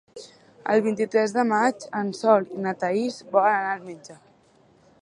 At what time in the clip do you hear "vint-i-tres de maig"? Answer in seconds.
0.85-1.85